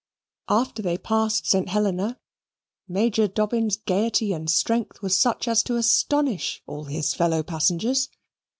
After 0.49 0.81
they 0.81 0.97
passed 0.97 1.45
St. 1.45 1.69
Helena, 1.69 2.17
Major 2.87 3.27
Dobbin's 3.27 3.77
gaiety 3.77 4.33
and 4.33 4.49
strength 4.49 5.03
was 5.03 5.15
such 5.15 5.47
as 5.47 5.61
to 5.61 5.75
astonish 5.77 6.63
all 6.65 6.85
his 6.85 7.13
fellow 7.13 7.43
passengers. 7.43 8.09